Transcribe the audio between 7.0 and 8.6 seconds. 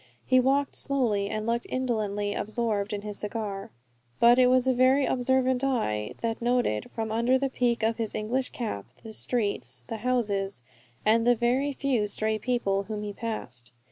under the peak of his English